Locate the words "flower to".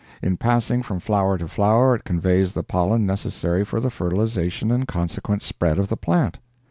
0.99-1.47